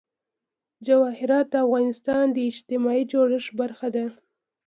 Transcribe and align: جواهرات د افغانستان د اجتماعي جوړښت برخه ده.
جواهرات 0.87 1.47
د 1.51 1.55
افغانستان 1.65 2.25
د 2.31 2.37
اجتماعي 2.51 3.03
جوړښت 3.11 3.51
برخه 3.59 3.87
ده. 3.95 4.05